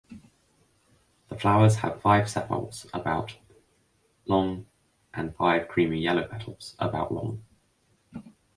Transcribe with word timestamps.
The 1.29 1.37
flowers 1.37 1.75
have 1.75 2.01
five 2.01 2.27
sepals 2.27 2.87
about 2.91 3.37
long 4.25 4.65
and 5.13 5.35
five 5.35 5.67
creamy 5.67 5.99
yellow 5.99 6.27
petals 6.27 6.75
about 6.79 7.13
long. 7.13 7.43